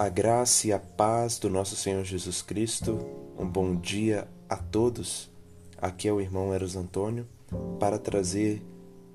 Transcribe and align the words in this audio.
A 0.00 0.08
graça 0.08 0.66
e 0.66 0.72
a 0.72 0.78
paz 0.78 1.38
do 1.38 1.50
nosso 1.50 1.76
Senhor 1.76 2.02
Jesus 2.04 2.40
Cristo. 2.40 2.98
Um 3.38 3.46
bom 3.46 3.76
dia 3.76 4.26
a 4.48 4.56
todos. 4.56 5.30
Aqui 5.76 6.08
é 6.08 6.12
o 6.12 6.22
irmão 6.22 6.54
Eros 6.54 6.74
Antônio 6.74 7.28
para 7.78 7.98
trazer 7.98 8.62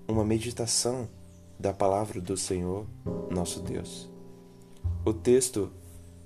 uma 0.08 0.24
meditação 0.24 1.10
da 1.60 1.74
palavra 1.74 2.22
do 2.22 2.38
Senhor, 2.38 2.86
nosso 3.32 3.64
Deus. 3.64 4.08
O 5.04 5.12
texto 5.12 5.72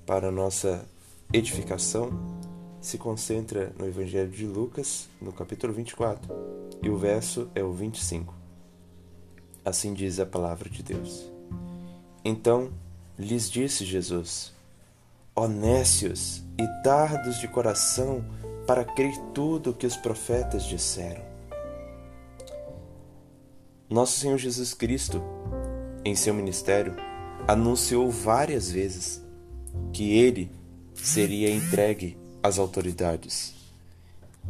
para 0.04 0.30
nossa 0.30 0.84
edificação 1.32 2.10
se 2.82 2.98
concentra 2.98 3.72
no 3.78 3.86
Evangelho 3.86 4.30
de 4.30 4.44
Lucas, 4.44 5.08
no 5.22 5.32
capítulo 5.32 5.72
24, 5.72 6.30
e 6.82 6.90
o 6.90 6.98
verso 6.98 7.48
é 7.54 7.64
o 7.64 7.72
25. 7.72 8.34
Assim 9.64 9.94
diz 9.94 10.20
a 10.20 10.26
palavra 10.26 10.68
de 10.68 10.82
Deus. 10.82 11.32
Então 12.22 12.70
lhes 13.20 13.50
disse 13.50 13.84
Jesus: 13.84 14.52
Honécios 15.34 16.42
e 16.58 16.66
tardos 16.82 17.38
de 17.38 17.46
coração 17.46 18.24
para 18.66 18.84
crer 18.84 19.16
tudo 19.34 19.70
o 19.70 19.74
que 19.74 19.86
os 19.86 19.96
profetas 19.96 20.64
disseram. 20.64 21.22
Nosso 23.88 24.18
Senhor 24.20 24.38
Jesus 24.38 24.72
Cristo, 24.72 25.22
em 26.04 26.14
seu 26.14 26.32
ministério, 26.32 26.94
anunciou 27.46 28.10
várias 28.10 28.70
vezes 28.70 29.22
que 29.92 30.16
ele 30.16 30.50
seria 30.94 31.50
entregue 31.52 32.16
às 32.42 32.58
autoridades. 32.58 33.54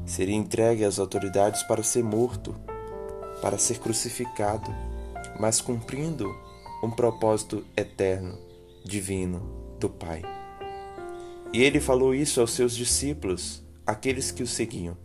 Seria 0.04 0.36
entregue 0.36 0.84
às 0.84 0.98
autoridades 0.98 1.62
para 1.62 1.82
ser 1.82 2.04
morto, 2.04 2.54
para 3.40 3.58
ser 3.58 3.78
crucificado, 3.78 4.70
mas 5.38 5.60
cumprindo 5.60 6.28
um 6.82 6.90
propósito 6.90 7.64
eterno, 7.76 8.38
divino 8.84 9.76
do 9.78 9.88
Pai. 9.88 10.22
E 11.52 11.62
ele 11.62 11.80
falou 11.80 12.14
isso 12.14 12.40
aos 12.40 12.52
seus 12.52 12.76
discípulos, 12.76 13.62
aqueles 13.86 14.30
que 14.30 14.42
o 14.42 14.46
seguiam. 14.46 14.96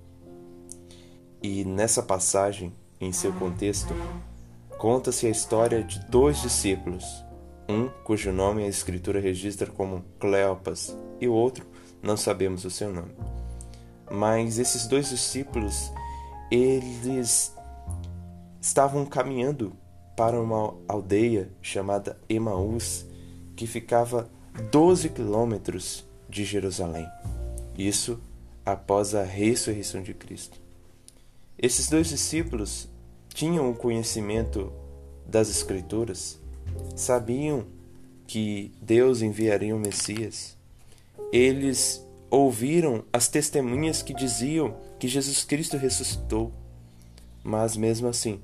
E 1.41 1.63
nessa 1.63 2.03
passagem, 2.03 2.73
em 2.99 3.11
seu 3.11 3.33
contexto, 3.33 3.93
conta-se 4.77 5.27
a 5.27 5.29
história 5.29 5.83
de 5.83 5.99
dois 6.07 6.41
discípulos, 6.41 7.03
um 7.67 7.87
cujo 8.03 8.31
nome 8.31 8.63
a 8.63 8.67
Escritura 8.67 9.19
registra 9.19 9.71
como 9.71 10.05
Cleopas 10.19 10.95
e 11.19 11.27
o 11.27 11.33
outro 11.33 11.65
não 12.01 12.15
sabemos 12.15 12.63
o 12.63 12.69
seu 12.69 12.93
nome. 12.93 13.15
Mas 14.11 14.59
esses 14.59 14.85
dois 14.87 15.09
discípulos, 15.09 15.91
eles 16.51 17.55
estavam 18.61 19.03
caminhando 19.05 19.73
para 20.15 20.39
uma 20.39 20.75
aldeia 20.87 21.51
chamada 21.61 22.19
Emaús, 22.29 23.05
que 23.55 23.65
ficava 23.67 24.29
12 24.71 25.09
quilômetros 25.09 26.05
de 26.29 26.43
Jerusalém. 26.43 27.07
Isso 27.77 28.19
após 28.65 29.13
a 29.13 29.23
ressurreição 29.23 30.01
de 30.01 30.13
Cristo. 30.13 30.59
Esses 31.57 31.87
dois 31.87 32.07
discípulos 32.07 32.89
tinham 33.29 33.69
o 33.69 33.75
conhecimento 33.75 34.71
das 35.25 35.49
Escrituras, 35.49 36.39
sabiam 36.95 37.65
que 38.27 38.71
Deus 38.81 39.21
enviaria 39.21 39.75
o 39.75 39.79
Messias. 39.79 40.57
Eles 41.31 42.05
ouviram 42.29 43.03
as 43.13 43.27
testemunhas 43.27 44.01
que 44.01 44.13
diziam 44.13 44.75
que 44.99 45.07
Jesus 45.07 45.43
Cristo 45.43 45.77
ressuscitou, 45.77 46.51
mas 47.43 47.77
mesmo 47.77 48.07
assim 48.07 48.41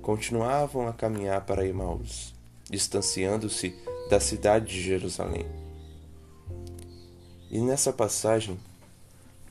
continuavam 0.00 0.88
a 0.88 0.92
caminhar 0.92 1.44
para 1.44 1.66
Emaús, 1.66 2.34
distanciando-se 2.68 3.74
da 4.10 4.18
cidade 4.18 4.66
de 4.66 4.82
Jerusalém. 4.82 5.46
E 7.48 7.60
nessa 7.60 7.92
passagem, 7.92 8.58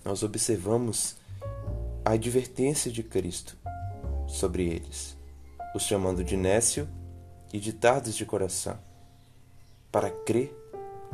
nós 0.03 0.22
observamos 0.22 1.16
a 2.03 2.11
advertência 2.11 2.91
de 2.91 3.01
Cristo 3.01 3.57
sobre 4.28 4.66
eles, 4.67 5.16
os 5.73 5.83
chamando 5.83 6.25
de 6.25 6.35
nécio 6.35 6.89
e 7.53 7.59
de 7.59 7.72
tardos 7.72 8.13
de 8.16 8.25
coração, 8.25 8.78
para 9.89 10.09
crer 10.09 10.53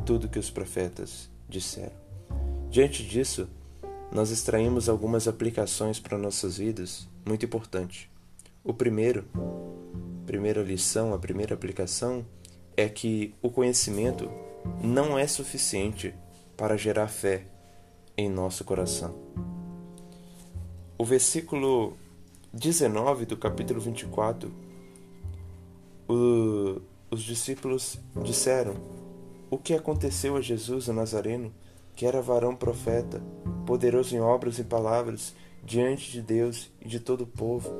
tudo 0.04 0.28
que 0.28 0.40
os 0.40 0.50
profetas 0.50 1.30
disseram. 1.48 1.94
Diante 2.68 3.06
disso, 3.06 3.48
nós 4.10 4.32
extraímos 4.32 4.88
algumas 4.88 5.28
aplicações 5.28 6.00
para 6.00 6.18
nossas 6.18 6.58
vidas 6.58 7.06
muito 7.24 7.46
importantes. 7.46 8.08
O 8.64 8.74
primeiro, 8.74 9.24
primeira 10.26 10.62
lição, 10.62 11.14
a 11.14 11.18
primeira 11.18 11.54
aplicação 11.54 12.26
é 12.76 12.88
que 12.88 13.34
o 13.40 13.50
conhecimento 13.50 14.30
não 14.82 15.18
é 15.18 15.26
suficiente 15.26 16.14
para 16.56 16.76
gerar 16.76 17.08
fé 17.08 17.46
em 18.16 18.28
nosso 18.28 18.64
coração. 18.64 19.14
O 20.98 21.04
versículo 21.04 21.96
19 22.52 23.26
do 23.26 23.36
capítulo 23.36 23.80
24, 23.80 24.50
o, 26.08 26.80
os 27.10 27.22
discípulos 27.22 27.98
disseram: 28.22 28.74
O 29.50 29.58
que 29.58 29.74
aconteceu 29.74 30.36
a 30.36 30.40
Jesus 30.40 30.88
o 30.88 30.92
Nazareno, 30.92 31.52
que 31.94 32.06
era 32.06 32.22
varão 32.22 32.56
profeta, 32.56 33.22
poderoso 33.66 34.14
em 34.14 34.20
obras 34.20 34.58
e 34.58 34.64
palavras, 34.64 35.34
diante 35.62 36.10
de 36.10 36.22
Deus 36.22 36.70
e 36.80 36.88
de 36.88 37.00
todo 37.00 37.22
o 37.22 37.26
povo, 37.26 37.70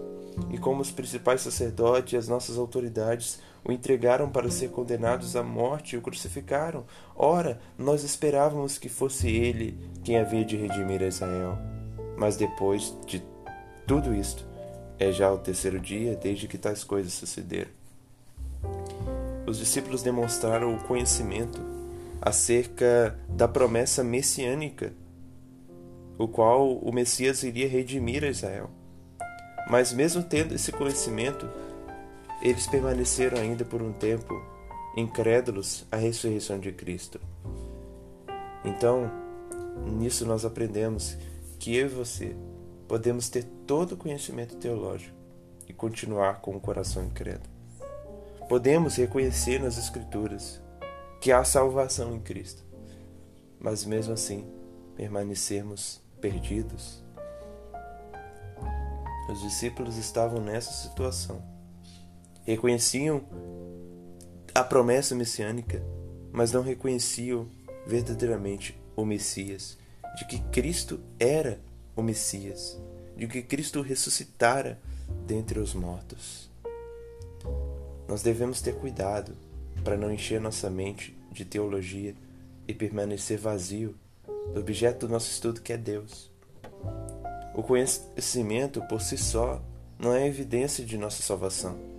e 0.51 0.59
como 0.59 0.83
os 0.83 0.91
principais 0.91 1.41
sacerdotes 1.41 2.13
e 2.13 2.17
as 2.17 2.28
nossas 2.28 2.59
autoridades 2.59 3.41
o 3.66 3.72
entregaram 3.72 4.28
para 4.28 4.50
ser 4.50 4.71
condenados 4.71 5.34
à 5.34 5.43
morte 5.43 5.94
e 5.94 5.99
o 5.99 6.03
crucificaram. 6.03 6.84
Ora, 7.16 7.59
nós 7.77 8.04
esperávamos 8.04 8.78
que 8.78 8.88
fosse 8.88 9.28
ele 9.28 9.77
quem 10.04 10.19
havia 10.19 10.44
de 10.44 10.56
redimir 10.56 11.03
Israel. 11.03 11.59
Mas 12.16 12.37
depois 12.37 12.94
de 13.06 13.22
tudo 13.87 14.15
isto, 14.15 14.47
é 14.99 15.10
já 15.10 15.32
o 15.32 15.38
terceiro 15.38 15.81
dia 15.81 16.15
desde 16.15 16.47
que 16.47 16.56
tais 16.56 16.84
coisas 16.84 17.12
sucederam. 17.12 17.72
Os 19.47 19.59
discípulos 19.59 20.03
demonstraram 20.03 20.75
o 20.75 20.84
conhecimento 20.84 21.60
acerca 22.22 23.19
da 23.28 23.48
promessa 23.48 24.03
messiânica 24.03 24.93
o 26.19 26.27
qual 26.27 26.72
o 26.72 26.93
Messias 26.93 27.43
iria 27.43 27.69
redimir 27.69 28.25
a 28.25 28.28
Israel. 28.28 28.71
Mas, 29.69 29.93
mesmo 29.93 30.22
tendo 30.22 30.54
esse 30.54 30.72
conhecimento, 30.72 31.48
eles 32.49 32.69
permaneceram 32.69 33.39
ainda 33.39 33.65
por 33.65 33.83
um 33.83 33.93
tempo 33.93 34.41
incrédulos 34.97 35.84
à 35.91 35.97
ressurreição 35.97 36.61
de 36.61 36.71
Cristo. 36.71 37.21
Então, 38.65 39.11
nisso 39.84 40.25
nós 40.25 40.45
aprendemos 40.45 41.19
que 41.59 41.75
eu 41.75 41.87
e 41.87 41.91
você 41.91 42.37
podemos 42.87 43.29
ter 43.29 43.45
todo 43.67 43.93
o 43.93 43.97
conhecimento 43.97 44.57
teológico 44.59 45.17
e 45.69 45.73
continuar 45.73 46.41
com 46.41 46.55
o 46.55 46.61
coração 46.61 47.05
incrédulo. 47.05 47.51
Podemos 48.49 48.95
reconhecer 48.95 49.61
nas 49.61 49.77
Escrituras 49.77 50.63
que 51.21 51.33
há 51.33 51.43
salvação 51.43 52.15
em 52.15 52.21
Cristo, 52.21 52.63
mas 53.59 53.84
mesmo 53.84 54.15
assim 54.15 54.49
permanecermos 54.95 56.01
perdidos. 56.21 57.05
Os 59.28 59.41
discípulos 59.41 59.97
estavam 59.97 60.41
nessa 60.41 60.71
situação. 60.71 61.56
Reconheciam 62.47 63.25
a 64.55 64.62
promessa 64.62 65.15
messiânica, 65.17 65.83
mas 66.31 66.53
não 66.53 66.62
reconheciam 66.62 67.49
verdadeiramente 67.87 68.81
o 68.95 69.05
Messias, 69.05 69.77
de 70.17 70.25
que 70.27 70.39
Cristo 70.51 71.01
era 71.19 71.61
o 71.97 72.03
Messias, 72.03 72.81
de 73.17 73.27
que 73.27 73.43
Cristo 73.43 73.83
ressuscitara 73.83 74.81
dentre 75.27 75.59
os 75.59 75.75
mortos. 75.75 76.49
Nós 78.09 78.22
devemos 78.22 78.60
ter 78.60 78.77
cuidado 78.77 79.37
para 79.83 79.97
não 79.97 80.13
encher 80.13 80.41
nossa 80.41 80.71
mente 80.71 81.16
de 81.33 81.45
teologia 81.45 82.15
e 82.69 82.72
permanecer 82.72 83.39
vazio 83.39 83.95
do 84.54 84.60
objeto 84.60 85.07
do 85.07 85.13
nosso 85.13 85.31
estudo 85.31 85.60
que 85.60 85.72
é 85.72 85.77
Deus. 85.77 86.31
O 87.54 87.63
conhecimento 87.63 88.81
por 88.83 89.03
si 89.03 89.19
só 89.19 89.60
não 89.98 90.15
é 90.15 90.27
evidência 90.27 90.84
de 90.84 90.97
nossa 90.97 91.22
salvação. 91.22 91.96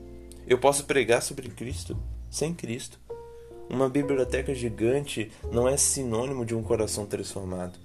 Eu 0.48 0.58
posso 0.58 0.86
pregar 0.86 1.22
sobre 1.22 1.50
Cristo 1.50 1.98
sem 2.30 2.54
Cristo. 2.54 2.98
Uma 3.70 3.90
biblioteca 3.90 4.56
gigante 4.56 5.30
não 5.52 5.68
é 5.68 5.76
sinônimo 5.76 6.46
de 6.46 6.56
um 6.56 6.64
coração 6.64 7.06
transformado. 7.06 7.78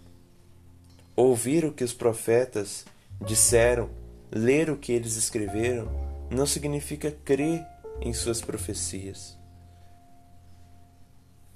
Ouvir 1.16 1.64
o 1.64 1.72
que 1.72 1.82
os 1.82 1.92
profetas 1.92 2.84
disseram, 3.26 3.90
ler 4.30 4.70
o 4.70 4.76
que 4.76 4.92
eles 4.92 5.16
escreveram, 5.16 5.88
não 6.30 6.46
significa 6.46 7.10
crer 7.10 7.66
em 8.00 8.12
suas 8.12 8.40
profecias. 8.40 9.36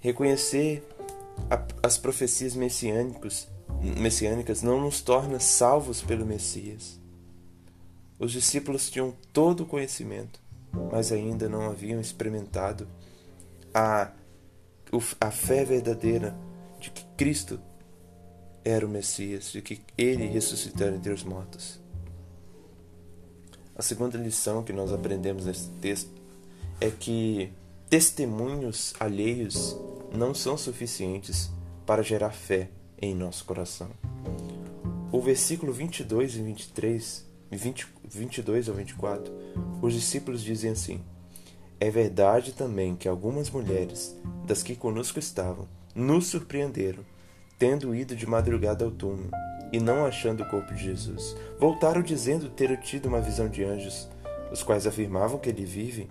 Reconhecer 0.01 0.83
as 1.83 1.97
profecias 1.97 2.57
messiânicas, 2.57 3.49
messiânicas 3.81 4.61
não 4.61 4.81
nos 4.81 5.01
torna 5.01 5.39
salvos 5.39 6.03
pelo 6.03 6.27
Messias. 6.27 7.01
Os 8.19 8.33
discípulos 8.33 8.91
tinham 8.91 9.15
todo 9.33 9.63
o 9.63 9.67
conhecimento, 9.67 10.41
mas 10.91 11.13
ainda 11.13 11.49
não 11.49 11.69
haviam 11.69 12.01
experimentado 12.01 12.87
a 13.75 14.11
a 15.21 15.31
fé 15.31 15.65
verdadeira 15.65 16.37
de 16.81 16.91
que 16.91 17.05
Cristo 17.17 17.61
era 18.65 18.87
o 18.87 18.89
Messias, 18.89 19.53
de 19.53 19.61
que 19.61 19.81
ele 19.97 20.27
ressuscitou 20.27 20.89
entre 20.89 21.13
os 21.13 21.23
mortos. 21.23 21.81
A 23.77 23.83
segunda 23.83 24.17
lição 24.17 24.63
que 24.63 24.73
nós 24.73 24.93
aprendemos 24.93 25.47
nesse 25.47 25.69
texto 25.81 26.11
é 26.81 26.91
que 26.91 27.53
testemunhos 27.89 28.95
alheios 28.99 29.77
não 30.13 30.35
são 30.35 30.57
suficientes 30.57 31.51
para 31.85 32.03
gerar 32.03 32.31
fé 32.31 32.71
em 33.01 33.15
nosso 33.15 33.45
coração. 33.45 33.91
O 35.13 35.21
versículo 35.21 35.73
22 35.73 36.37
e 36.37 36.43
23, 36.43 37.27
20, 37.51 37.87
22 38.09 38.69
ao 38.69 38.75
24, 38.75 39.33
os 39.83 39.93
discípulos 39.93 40.43
dizem 40.43 40.71
assim: 40.71 41.01
É 41.81 41.91
verdade 41.91 42.53
também 42.53 42.95
que 42.95 43.09
algumas 43.09 43.51
mulheres, 43.51 44.17
das 44.47 44.63
que 44.63 44.77
conosco 44.77 45.19
estavam, 45.19 45.69
nos 45.95 46.27
surpreenderam, 46.27 47.05
tendo 47.59 47.95
ido 47.95 48.15
de 48.15 48.27
madrugada 48.27 48.85
ao 48.85 48.91
túmulo 48.91 49.31
e 49.73 49.81
não 49.81 50.07
achando 50.07 50.43
o 50.43 50.49
corpo 50.49 50.73
de 50.75 50.85
Jesus. 50.85 51.37
Voltaram 51.59 52.03
dizendo 52.03 52.49
ter 52.49 52.79
tido 52.81 53.07
uma 53.07 53.21
visão 53.21 53.49
de 53.49 53.65
anjos, 53.65 54.09
os 54.53 54.63
quais 54.63 54.87
afirmavam 54.87 55.39
que 55.39 55.49
ele 55.49 55.65
vive. 55.65 56.09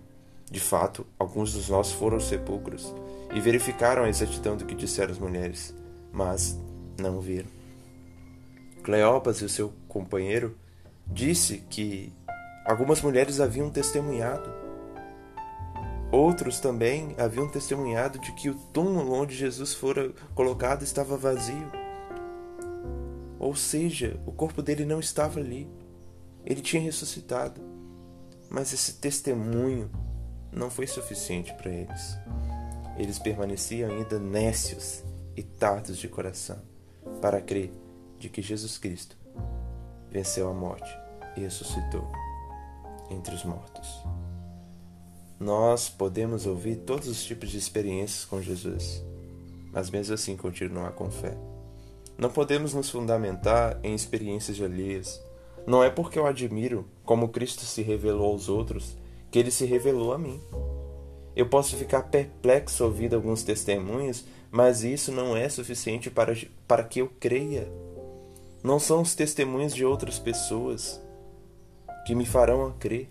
De 0.51 0.59
fato, 0.59 1.06
alguns 1.18 1.53
dos 1.53 1.69
nossos 1.69 1.94
foram 1.94 2.18
aos 2.18 2.27
sepulcros 2.27 2.94
e 3.33 3.39
verificaram 3.39 4.03
a 4.03 4.09
exatidão 4.09 4.56
do 4.56 4.65
que 4.65 4.75
disseram 4.75 5.12
as 5.12 5.19
mulheres, 5.19 5.74
mas 6.12 6.59
não 7.00 7.19
viram. 7.19 7.50
Cleopas 8.83 9.38
e 9.38 9.45
o 9.45 9.50
seu 9.50 9.74
companheiro 9.88 10.56
disse 11.07 11.60
que 11.69 12.13
algumas 12.66 13.02
mulheres 13.02 13.40
haviam 13.40 13.69
testemunhado. 13.69 14.50
Outros 16.12 16.60
também 16.60 17.16
haviam 17.18 17.50
testemunhado 17.50 18.19
de 18.19 18.31
que 18.34 18.50
o 18.50 18.56
túmulo 18.56 19.13
onde 19.13 19.36
Jesus 19.36 19.74
fora 19.74 20.13
colocado 20.34 20.84
estava 20.84 21.18
vazio. 21.18 21.72
Ou 23.40 23.56
seja, 23.56 24.19
o 24.25 24.31
corpo 24.31 24.62
dele 24.62 24.86
não 24.86 25.00
estava 25.00 25.40
ali. 25.40 25.69
Ele 26.46 26.62
tinha 26.62 26.81
ressuscitado. 26.81 27.62
Mas 28.50 28.72
esse 28.72 28.94
testemunho 28.94 29.90
não 30.52 30.69
foi 30.69 30.88
suficiente 30.88 31.54
para 31.54 31.72
eles. 31.72 32.18
Eles 32.98 33.19
permaneciam 33.19 33.92
ainda 33.92 34.18
nécios 34.18 35.04
e 35.36 35.44
tardos 35.44 35.98
de 35.98 36.07
coração 36.07 36.62
para 37.22 37.42
crer 37.42 37.72
de 38.18 38.30
que 38.30 38.42
Jesus 38.42 38.78
Cristo 38.78 39.18
venceu 40.15 40.47
a 40.47 40.53
morte 40.53 40.89
e 41.35 41.41
ressuscitou 41.41 42.09
entre 43.12 43.35
os 43.35 43.44
mortos. 43.44 44.01
Nós 45.38 45.89
podemos 45.89 46.45
ouvir 46.45 46.77
todos 46.77 47.09
os 47.09 47.21
tipos 47.21 47.50
de 47.50 47.57
experiências 47.57 48.23
com 48.23 48.41
Jesus, 48.41 49.03
mas 49.73 49.89
mesmo 49.89 50.13
assim 50.13 50.38
continuar 50.38 50.94
com 50.94 51.12
fé. 51.12 51.38
Não 52.17 52.29
podemos 52.29 52.73
nos 52.73 52.89
fundamentar 52.89 53.77
em 53.83 53.94
experiências 53.94 54.62
alheias. 54.62 55.21
Não 55.67 55.83
é 55.83 55.89
porque 55.89 56.18
eu 56.18 56.25
admiro 56.25 56.88
como 57.03 57.27
Cristo 57.27 57.65
se 57.65 57.81
revelou 57.81 58.31
aos 58.31 58.47
outros 58.47 58.95
que 59.29 59.38
ele 59.38 59.51
se 59.51 59.65
revelou 59.65 60.13
a 60.13 60.18
mim. 60.18 60.39
Eu 61.35 61.50
posso 61.50 61.75
ficar 61.75 62.03
perplexo 62.03 62.85
ouvindo 62.85 63.18
alguns 63.18 63.44
testemunhos, 63.44 64.23
mas 64.50 64.81
isso 64.81 65.11
não 65.11 65.35
é 65.35 65.50
suficiente 65.50 66.09
para, 66.09 66.33
para 66.65 66.85
que 66.85 67.01
eu 67.01 67.11
creia. 67.19 67.69
Não 68.65 68.79
são 68.79 69.03
os 69.03 69.13
testemunhos 69.13 69.75
de 69.75 69.85
outras 69.85 70.17
pessoas 70.17 71.00
que 72.03 72.15
me 72.15 72.25
farão 72.25 72.65
a 72.65 72.71
crer. 72.71 73.07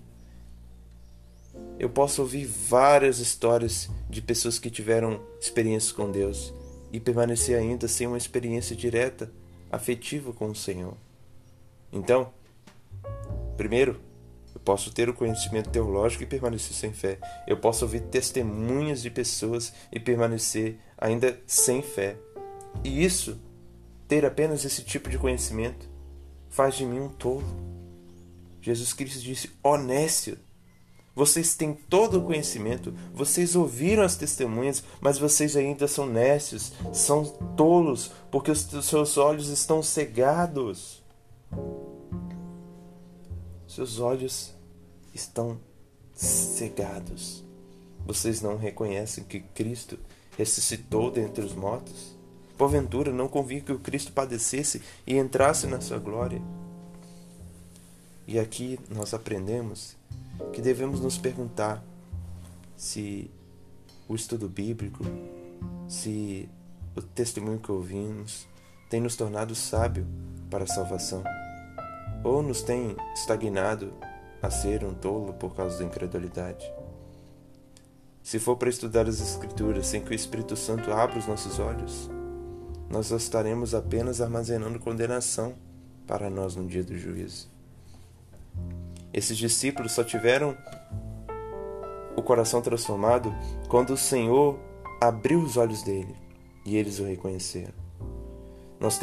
Eu 1.79 1.89
posso 1.89 2.23
ouvir 2.23 2.45
várias 2.45 3.21
histórias 3.21 3.89
de 4.11 4.21
pessoas 4.21 4.59
que 4.59 4.69
tiveram 4.69 5.21
experiências 5.41 5.93
com 5.93 6.11
Deus, 6.11 6.53
e 6.93 6.99
permanecer 6.99 7.57
ainda 7.57 7.87
sem 7.87 8.05
uma 8.05 8.19
experiência 8.19 8.75
direta, 8.75 9.31
afetiva 9.71 10.33
com 10.33 10.49
o 10.49 10.57
Senhor. 10.57 10.97
Então, 11.93 12.33
primeiro, 13.57 14.01
eu 14.53 14.61
posso 14.61 14.93
ter 14.93 15.09
o 15.09 15.15
conhecimento 15.15 15.71
teológico 15.71 16.25
e 16.25 16.27
permanecer 16.27 16.75
sem 16.75 16.93
fé. 16.93 17.21
Eu 17.47 17.59
posso 17.59 17.85
ouvir 17.85 18.01
testemunhas 18.01 19.01
de 19.01 19.09
pessoas 19.09 19.73
e 19.93 20.01
permanecer 20.01 20.81
ainda 20.99 21.39
sem 21.47 21.81
fé. 21.81 22.17
E 22.83 23.05
isso, 23.05 23.39
ter 24.09 24.25
apenas 24.25 24.65
esse 24.65 24.83
tipo 24.83 25.09
de 25.09 25.19
conhecimento, 25.19 25.89
faz 26.49 26.75
de 26.75 26.85
mim 26.85 27.01
um 27.01 27.09
tolo. 27.09 27.45
Jesus 28.61 28.93
Cristo 28.93 29.21
disse: 29.21 29.51
honesto. 29.63 30.39
Vocês 31.17 31.55
têm 31.55 31.75
todo 31.75 32.19
o 32.19 32.25
conhecimento, 32.25 32.93
vocês 33.15 33.55
ouviram 33.55 34.03
as 34.03 34.17
testemunhas, 34.17 34.83
mas 35.01 35.17
vocês 35.17 35.57
ainda 35.57 35.87
são 35.87 36.07
nécios, 36.07 36.73
são 36.93 37.25
tolos, 37.57 38.11
porque 38.33 38.51
os 38.51 38.67
seus 38.83 39.17
olhos 39.17 39.49
estão 39.49 39.81
cegados. 39.81 41.05
Seus 43.69 44.01
olhos 44.01 44.53
estão 45.15 45.61
cegados. 46.13 47.45
Vocês 48.05 48.43
não 48.43 48.57
reconhecem 48.57 49.23
que 49.23 49.39
Cristo 49.41 49.99
ressuscitou 50.37 51.13
dentre 51.13 51.45
os 51.45 51.55
mortos? 51.55 52.14
Porventura 52.57 53.13
não 53.13 53.29
convinha 53.29 53.61
que 53.61 53.73
o 53.73 53.79
Cristo 53.79 54.13
padecesse 54.13 54.81
e 55.07 55.17
entrasse 55.17 55.67
na 55.67 55.81
sua 55.81 55.99
glória? 55.99 56.41
E 58.27 58.39
aqui 58.39 58.79
nós 58.89 59.13
aprendemos 59.13 59.97
que 60.53 60.63
devemos 60.63 61.01
nos 61.01 61.19
perguntar 61.19 61.83
se 62.77 63.31
o 64.09 64.15
estudo 64.15 64.49
bíblico, 64.49 65.05
se 65.89 66.49
o 66.97 67.03
testemunho 67.03 67.59
que 67.59 67.73
ouvimos 67.73 68.47
tem 68.89 69.01
nos 69.01 69.17
tornado 69.17 69.55
sábio 69.55 70.07
para 70.49 70.65
a 70.65 70.69
salvação, 70.69 71.23
ou 72.23 72.43
nos 72.43 72.63
tem 72.63 72.97
estagnado 73.15 73.93
a 74.41 74.51
ser 74.51 74.85
um 74.85 74.95
tolo 74.95 75.35
por 75.35 75.55
causa 75.55 75.79
da 75.79 75.85
incredulidade. 75.85 76.71
Se 78.23 78.39
for 78.39 78.57
para 78.57 78.71
estudar 78.71 79.07
as 79.09 79.21
Escrituras 79.21 79.87
sem 79.87 80.01
que 80.01 80.11
o 80.11 80.15
Espírito 80.15 80.57
Santo 80.57 80.93
abra 80.93 81.19
os 81.19 81.27
nossos 81.27 81.59
olhos, 81.59 82.09
nós 82.95 83.11
estaremos 83.11 83.75
apenas 83.75 84.21
armazenando 84.21 84.79
condenação 84.79 85.55
para 86.07 86.31
nós 86.31 86.55
no 86.55 86.65
dia 86.65 86.85
do 86.85 86.97
juízo. 86.97 87.51
Esses 89.13 89.37
discípulos 89.37 89.91
só 89.91 90.05
tiveram 90.05 90.57
o 92.17 92.23
coração 92.23 92.63
transformado 92.63 93.35
quando 93.69 93.95
o 93.95 93.97
Senhor 93.97 94.57
abriu 95.01 95.41
os 95.41 95.57
olhos 95.57 95.83
dele 95.83 96.15
e 96.65 96.77
eles 96.77 97.01
o 97.01 97.05
reconheceram. 97.05 97.75
Nós 98.79 99.01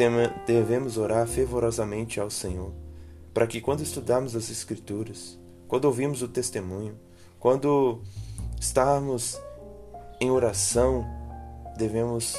devemos 0.48 0.98
orar 0.98 1.28
fervorosamente 1.28 2.18
ao 2.18 2.30
Senhor 2.30 2.72
para 3.34 3.46
que, 3.46 3.60
quando 3.60 3.84
estudarmos 3.84 4.38
as 4.38 4.50
Escrituras, 4.50 5.38
quando 5.68 5.86
ouvimos 5.86 6.22
o 6.22 6.30
testemunho, 6.30 6.98
quando 7.40 8.02
estarmos 8.58 9.38
em 10.20 10.32
oração, 10.32 11.06
devemos 11.78 12.38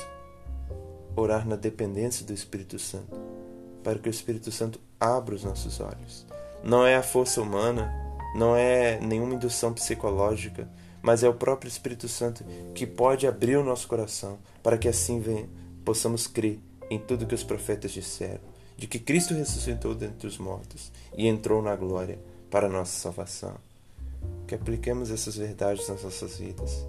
orar 1.16 1.46
na 1.46 1.56
dependência 1.56 2.24
do 2.24 2.32
Espírito 2.32 2.78
Santo, 2.78 3.20
para 3.82 3.98
que 3.98 4.08
o 4.08 4.10
Espírito 4.10 4.50
Santo 4.50 4.80
abra 5.00 5.34
os 5.34 5.44
nossos 5.44 5.80
olhos 5.80 6.26
não 6.62 6.86
é 6.86 6.94
a 6.94 7.02
força 7.02 7.42
humana, 7.42 7.92
não 8.34 8.54
é 8.54 8.98
nenhuma 9.00 9.34
indução 9.34 9.74
psicológica, 9.74 10.68
mas 11.02 11.24
é 11.24 11.28
o 11.28 11.34
próprio 11.34 11.68
Espírito 11.68 12.08
Santo 12.08 12.44
que 12.74 12.86
pode 12.86 13.26
abrir 13.26 13.56
o 13.56 13.64
nosso 13.64 13.88
coração 13.88 14.38
para 14.62 14.78
que 14.78 14.88
assim 14.88 15.20
venha, 15.20 15.48
possamos 15.84 16.26
crer 16.26 16.60
em 16.88 16.98
tudo 16.98 17.26
que 17.26 17.34
os 17.34 17.42
profetas 17.42 17.90
disseram, 17.90 18.40
de 18.76 18.86
que 18.86 18.98
Cristo 18.98 19.34
ressuscitou 19.34 19.94
dentre 19.94 20.26
os 20.26 20.38
mortos 20.38 20.92
e 21.16 21.26
entrou 21.26 21.60
na 21.60 21.74
glória 21.74 22.18
para 22.50 22.66
a 22.66 22.70
nossa 22.70 22.92
salvação. 22.92 23.56
Que 24.46 24.54
apliquemos 24.54 25.10
essas 25.10 25.36
verdades 25.36 25.88
nas 25.88 26.04
nossas 26.04 26.36
vidas 26.36 26.86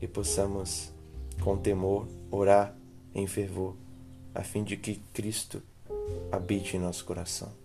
e 0.00 0.06
possamos, 0.06 0.92
com 1.42 1.56
temor, 1.56 2.06
orar 2.30 2.76
em 3.14 3.26
fervor, 3.26 3.76
a 4.34 4.42
fim 4.42 4.62
de 4.62 4.76
que 4.76 4.96
Cristo 5.12 5.62
habite 6.30 6.76
em 6.76 6.80
nosso 6.80 7.04
coração. 7.04 7.59